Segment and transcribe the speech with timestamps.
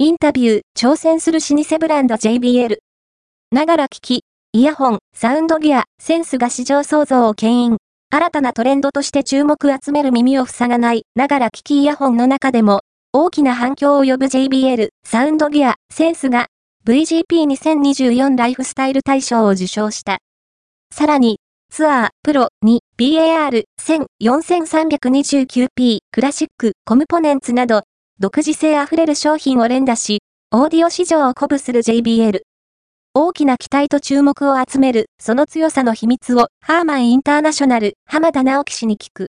[0.00, 2.78] インタビュー、挑戦する老舗ブランド JBL。
[3.50, 7.78] ながら聞き、イヤホン、サウンドギア、センスが市場創造を牽引。
[8.08, 12.82] 新たなトレンドとして注目集める耳を塞がない、ながら聞きイヤホンの中でも、
[13.12, 16.46] 大きな反響を呼ぶ JBL、サウンドギア、センスが、
[16.86, 20.18] VGP2024 ライフスタイル大賞を受賞した。
[20.94, 21.40] さらに、
[21.72, 27.82] ツアー、プロ2、BAR、1000、4329P、クラシック、コムポネンツなど、
[28.20, 32.40] 独自性あふれる商品を連打し、オーディオ市場を鼓舞する JBL。
[33.14, 39.26] 大きな期待と注目を集める、その強さの秘密を、ハーマンインターナショナル、浜田直樹氏に聞く。